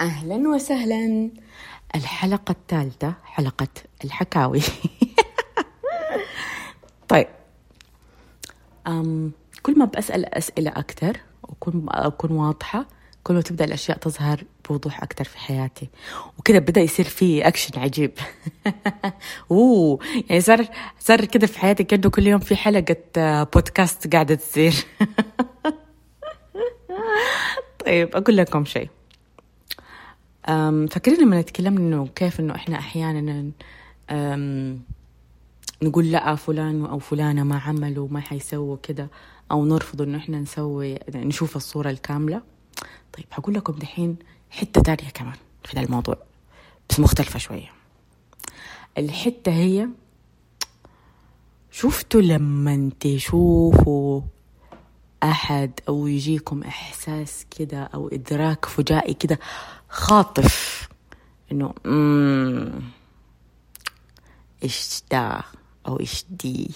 [0.00, 1.30] أهلا وسهلا.
[1.94, 3.68] الحلقة الثالثة حلقة
[4.04, 4.60] الحكاوي.
[7.08, 7.26] طيب.
[8.86, 9.32] أم
[9.62, 12.86] كل ما بسأل أسئلة أكثر وكل ما أكون واضحة
[13.24, 15.88] كل ما تبدأ الأشياء تظهر بوضوح أكثر في حياتي.
[16.38, 18.12] وكذا بدأ يصير في أكشن عجيب.
[19.50, 19.98] أوه
[20.30, 20.66] يعني صار
[20.98, 24.74] صار كذا في حياتي كأنه كل يوم في حلقة آه، بودكاست قاعدة تصير.
[27.86, 28.88] طيب أقول لكم شيء.
[30.90, 33.50] فاكرين لما نتكلم إنه كيف إنه إحنا أحيانا
[35.82, 39.08] نقول لا فلان أو فلانة ما عملوا ما حيسووا كده
[39.50, 42.42] أو نرفض إنه إحنا نسوي نشوف الصورة الكاملة.
[43.12, 44.16] طيب هقول لكم دحين
[44.50, 46.16] حتة تانية كمان في ذا الموضوع
[46.90, 47.70] بس مختلفة شوية.
[48.98, 49.88] الحتة هي
[51.70, 54.22] شفتوا لما تشوفوا
[55.22, 59.38] أحد أو يجيكم إحساس كده أو إدراك فجائي كده
[59.88, 60.88] خاطف
[61.52, 61.74] إنه
[64.64, 65.42] إيش ده؟
[65.88, 66.70] أو إيش دي؟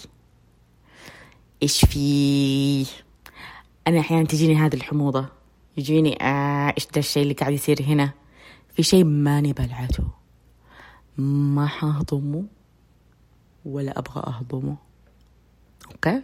[1.63, 2.87] إيش في؟
[3.87, 5.27] أنا أحيانا تجيني هذه الحموضة
[5.77, 8.11] يجيني آه إيش ده الشيء اللي قاعد يصير هنا؟
[8.75, 10.05] في شيء ماني بلعته
[11.19, 12.45] ما حهضمه
[13.65, 14.77] ولا أبغى أهضمه.
[15.93, 16.23] OK؟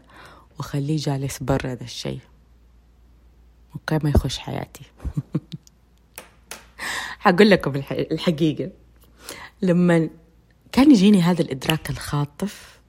[0.63, 2.21] وخليه جالس برا ذا الشيء.
[3.75, 4.85] OK ما يخش حياتي.
[7.25, 8.71] حقول لكم الحقيقة.
[9.63, 10.09] لما
[10.73, 12.81] كان يجيني هذا الإدراك الخاطف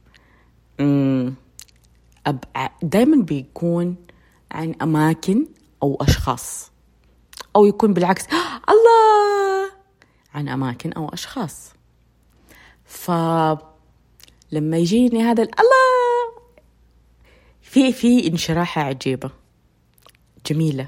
[2.83, 3.95] دايما بيكون
[4.52, 5.47] عن أماكن
[5.83, 6.71] أو أشخاص.
[7.55, 8.25] أو يكون بالعكس
[8.73, 9.71] الله!
[10.33, 11.73] عن أماكن أو أشخاص.
[12.85, 13.58] فلما
[14.77, 15.92] يجيني هذا الله!
[17.73, 19.31] في في انشراحة عجيبة
[20.45, 20.88] جميلة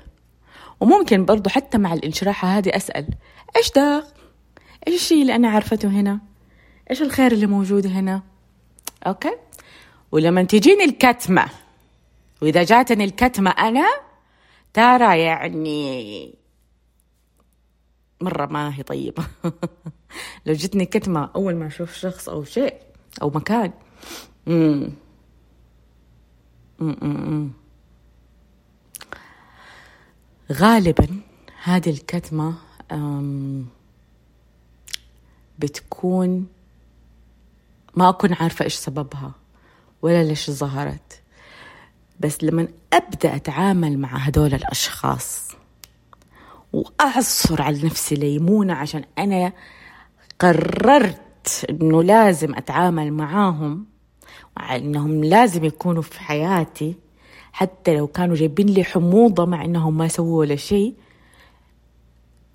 [0.80, 3.08] وممكن برضو حتى مع الانشراحة هذه أسأل
[3.58, 4.08] إيش ده؟
[4.88, 6.19] إيش الشيء اللي أنا عرفته هنا؟
[6.92, 8.23] إيش الخير اللي موجود هنا؟
[9.08, 9.38] أوكي؟
[10.11, 11.45] ولما تجيني الكتمة
[12.42, 13.87] وإذا جاتني الكتمة أنا
[14.73, 16.33] ترى يعني
[18.21, 19.27] مرة ما هي طيبة
[20.45, 22.73] لو جتني كتمة أول ما أشوف شخص أو شيء
[23.21, 23.71] أو مكان
[24.48, 25.05] مم.
[30.52, 31.08] غالبا
[31.63, 32.53] هذه الكتمة
[35.59, 36.47] بتكون
[37.95, 39.31] ما أكون عارفة إيش سببها
[40.02, 41.21] ولا ليش ظهرت.
[42.19, 45.52] بس لما أبدأ أتعامل مع هدول الأشخاص
[46.73, 49.53] وأعصر على نفسي ليمونة عشان أنا
[50.39, 53.86] قررت إنه لازم أتعامل معاهم
[54.58, 56.95] إنهم لازم يكونوا في حياتي
[57.54, 60.93] حتى لو كانوا جايبين لي حموضة مع إنهم ما سووا ولا شيء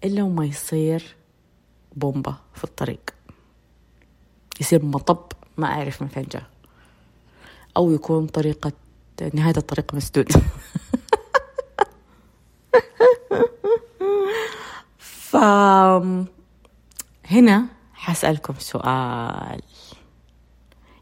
[0.04, 1.16] إلا وما يصير
[1.96, 3.00] بومبا في الطريق.
[4.60, 6.46] يصير مطب ما أعرف من فين جاء.
[7.76, 8.72] أو يكون طريقة
[9.34, 10.28] نهاية الطريق مسدود.
[15.30, 15.36] ف
[17.24, 19.62] هنا حسألكم سؤال.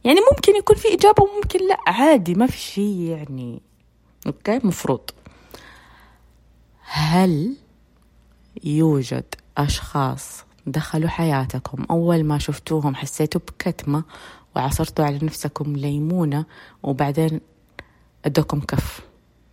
[0.09, 1.79] يعني ممكن يكون في إجابة وممكن لا.
[1.87, 3.63] عادي ما في شيء يعني.
[4.27, 5.11] أوكي مفروض.
[6.81, 7.57] هل
[8.65, 14.05] يوجد أشخاص دخلوا حياتكم؟ أول ما شفتوهم حسيتوا بكتمة
[14.57, 16.47] وعصرتوا على نفسكم ليمونة
[16.83, 17.41] وبعدين
[18.25, 19.01] أدوكم كف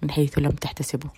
[0.01, 1.09] من حيث لم تحتسبوا.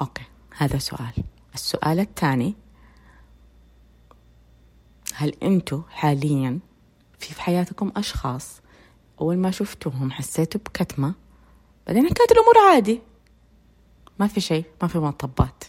[0.00, 0.24] أوكي
[0.56, 1.12] هذا سؤال.
[1.54, 2.61] السؤال الثاني
[5.22, 6.58] هل أنتوا حاليا
[7.18, 8.60] في في حياتكم أشخاص
[9.20, 11.14] أول ما شفتوهم حسيتوا بكتمة؟
[11.86, 13.00] بعدين كانت الأمور عادي.
[14.18, 15.64] ما في شيء ما في مطبات.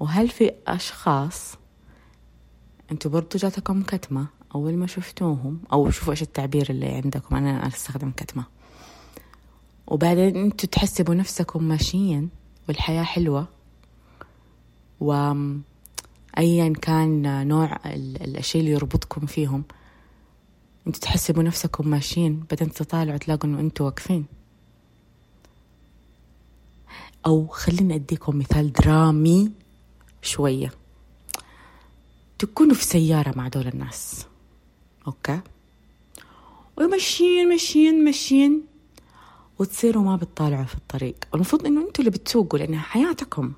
[0.00, 1.54] وهل في أشخاص
[2.92, 8.10] أنتوا برضو جاتكم كتمة أول ما شفتوهم؟ أو شوفوا إيش التعبير اللي عندكم أنا أستخدم
[8.10, 8.44] كتمة.
[9.86, 12.30] وبعدين أنتوا تحسبوا نفسكم ماشيين
[12.68, 13.48] والحياة حلوة.
[15.00, 15.34] و
[16.38, 19.64] ايا كان نوع الشيء اللي يربطكم فيهم
[20.86, 24.26] أنتوا تحسبوا نفسكم ماشيين بعدين تطالعوا تلاقوا إنه أنتوا واقفين.
[27.26, 29.52] أو خليني أديكم مثال درامي
[30.22, 30.72] شوية.
[32.38, 34.26] تكونوا في سيارة مع دول الناس
[35.06, 35.40] OK؟
[36.78, 38.62] وماشيين ماشيين ماشيين
[39.58, 41.16] وتصيروا ما بتطالعوا في الطريق.
[41.34, 43.52] المفروض إنه أنتوا اللي بتسوقوا لانها حياتكم.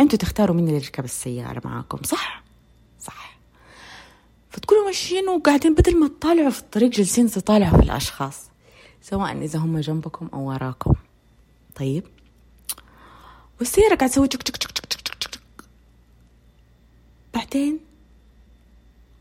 [0.00, 2.42] أنتوا تختاروا مين اللي يركب السيارة معاكم صح؟
[3.00, 3.38] صح.
[4.50, 8.50] فتكونوا ماشيين وقاعدين بدل ما تطالعوا في الطريق جالسين تطالعوا في الأشخاص
[9.02, 10.92] سواء إذا هم جنبكم أو وراكم.
[11.74, 12.04] طيب.
[13.58, 15.40] والسيارة قاعد تسوي تشك تشك تشك تشك تشك تشك
[17.34, 17.80] بعدين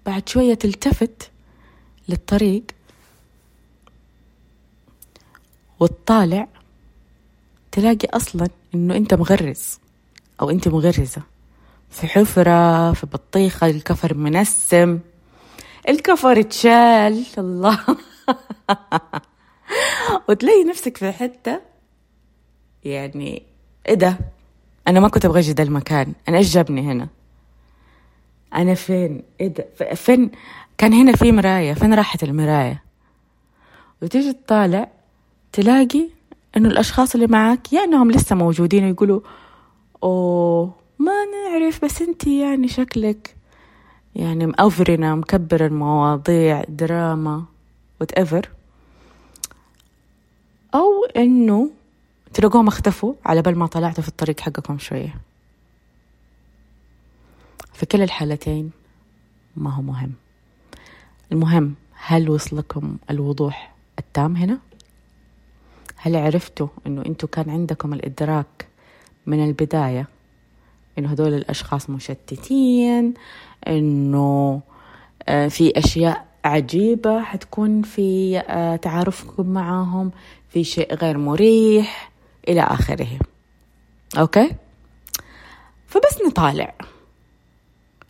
[0.06, 1.32] بعد شوية تلتفت
[2.10, 2.64] للطريق
[5.80, 6.48] وتطالع
[7.72, 9.80] تلاقي أصلا إنه أنت مغرز
[10.42, 11.22] أو أنت مغرزة.
[11.90, 15.00] في حفرة في بطيخة الكفر منسم.
[15.90, 17.26] الكفر اتشال.
[17.38, 17.80] الله.
[20.30, 21.62] وتلاقي نفسك في حتة
[22.84, 23.44] يعني
[23.88, 24.18] إيه ده؟
[24.88, 26.14] أنا ما كنت أبغى أجي ده المكان.
[26.30, 27.08] أنا إيش جابني هنا؟
[28.56, 29.66] أنا فين؟ إيه ده؟
[29.96, 30.32] فين؟
[30.78, 31.74] كان هنا في مراية.
[31.74, 32.84] فين راحت المراية؟
[34.02, 34.88] وتيجي تطالع
[35.52, 36.08] تلاقي
[36.58, 39.20] إنه الأشخاص اللي معاك يا إنهم لسه موجودين ويقولوا
[40.04, 43.36] أوه ما نعرف بس انت يعني شكلك
[44.16, 47.46] يعني مأفرنة مكبر المواضيع دراما
[48.04, 48.48] whatever.
[50.76, 51.70] أو إنه
[52.34, 55.16] تلاقوهم اختفوا على بال ما طلعتوا في الطريق حقكم شوية.
[57.74, 58.72] في كل الحالتين
[59.58, 60.14] ما هو مهم.
[61.32, 64.60] المهم هل وصلكم الوضوح التام هنا؟
[65.96, 68.68] هل عرفتوا إنه أنتوا كان عندكم الإدراك
[69.26, 70.08] من البداية
[70.98, 73.14] إنه هدول الأشخاص مشتتين
[73.68, 74.62] إنه
[75.28, 80.12] آه، في أشياء عجيبة حتكون في آه، تعارفكم معهم
[80.50, 82.12] في شيء غير مريح
[82.48, 83.20] إلى آخره.
[84.18, 84.56] أوكي؟
[85.88, 86.74] فبس نطالع.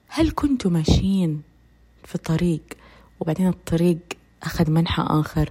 [0.08, 1.42] هل كنتوا ماشيين
[2.04, 2.62] في طريق
[3.20, 4.00] وبعدين الطريق
[4.44, 5.50] أخذ منحى آخر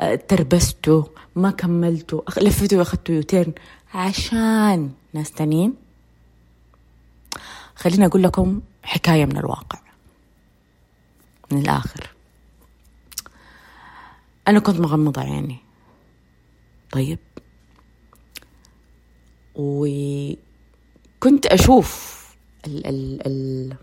[0.00, 1.04] آه، تربستوا
[1.36, 3.52] ما كملتوا لفتوا وأخذتوا يوتيرن.
[3.94, 5.74] عشان ناس تانيين
[7.76, 9.78] خليني أقول لكم حكاية من الواقع
[11.52, 12.10] من الآخر.
[14.48, 15.58] أنا كنت مغمضة عيني.
[16.92, 17.18] طيب.
[19.54, 20.36] وكنت
[21.46, 22.24] أشوف
[22.66, 23.76] ال ال ال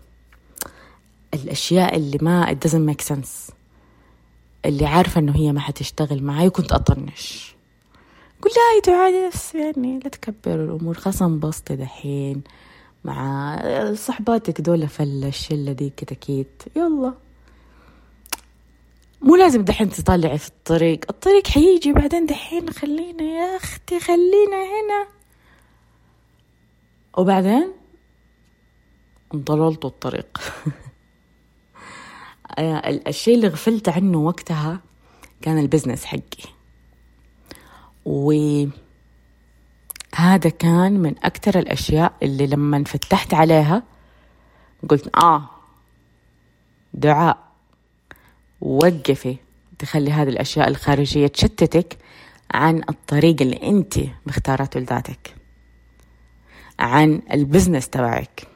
[1.34, 3.52] الأشياء اللي ما it doesn't make sense.
[4.66, 7.54] اللي عارفة إنه هي ما حتشتغل معي وكنت أطنش.
[8.42, 10.94] قل لا تعالي بس يعني لا تكبر الأمور.
[10.94, 12.42] خاصة انبسطي دحين
[13.04, 13.56] مع
[13.94, 16.62] صحباتك دول فلة الشلة دي كده كيت.
[16.76, 17.14] يلا.
[19.22, 21.04] مو لازم دحين تطلعي في الطريق.
[21.10, 22.70] الطريق حيجي بعدين دحين.
[22.70, 25.06] خلينا يا أختي خلينا هنا.
[27.18, 27.72] وبعدين
[29.34, 30.38] انضللت الطريق.
[32.58, 34.80] الشيء اللي غفلت عنه وقتها
[35.42, 36.44] كان البزنس حقي.
[38.04, 38.70] وهذا
[40.58, 43.82] كان من أكثر الأشياء اللي لما فتحت عليها
[44.88, 45.50] قلت آه
[46.94, 47.38] دعاء.
[48.60, 49.36] وقفي
[49.78, 51.98] تخلي هذه الأشياء الخارجية تشتتك
[52.50, 53.94] عن الطريق اللي أنت
[54.26, 55.34] مختارته لذاتك
[56.78, 58.51] عن ال business تبعك.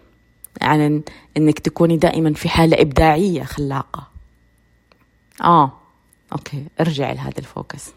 [0.62, 1.03] عن
[1.37, 4.08] إنك تكوني دائما في حالة إبداعية خلاقة.
[5.44, 5.73] آه.
[6.32, 6.64] OK.
[6.81, 7.93] ارجعي لهذا ال focus.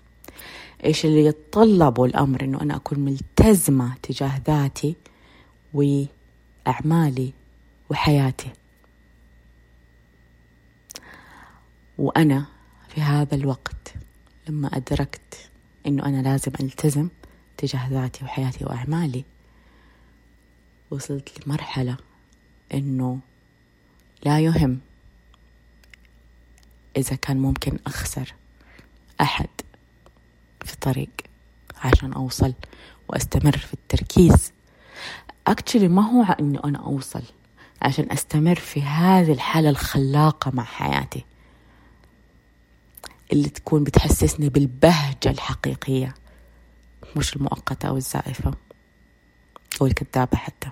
[0.85, 4.95] إيش اللي يتطلبه الأمر إنه أنا أكون ملتزمة تجاه ذاتي
[5.73, 7.33] وأعمالي
[7.89, 8.49] وحياتي؟
[11.97, 12.45] وأنا
[12.89, 13.93] في هذا الوقت
[14.49, 15.49] لما أدركت
[15.87, 17.09] إنه أنا لازم ألتزم
[17.57, 19.23] تجاه ذاتي وحياتي وأعمالي
[20.91, 21.97] وصلت لمرحلة
[22.73, 23.19] إنه
[24.25, 24.79] لا يهم
[26.97, 28.33] إذا كان ممكن أخسر
[29.21, 29.47] أحد
[30.65, 31.09] في طريق
[31.83, 32.53] عشان أوصل
[33.07, 34.53] وأستمر في التركيز.
[35.47, 37.23] أكتشلي ما هو إنه أنا أوصل
[37.81, 41.25] عشان أستمر في هذه الحالة الخلاقة مع حياتي
[43.33, 46.13] اللي تكون بتحسسني بالبهجة الحقيقية
[47.15, 48.53] مش المؤقتة أو الزائفة
[49.81, 50.69] أو الكذابة حتى.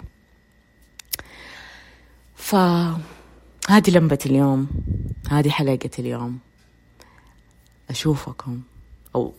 [2.47, 4.67] فهذه لمبة اليوم.
[5.29, 6.39] هذه حلقة اليوم.
[7.89, 8.61] أشوفكم.
[9.15, 9.33] أو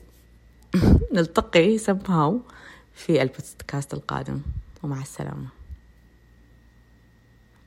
[1.14, 2.34] نلتقي somehow
[2.94, 4.40] في البودكاست القادم.
[4.82, 5.57] ومع السلامة.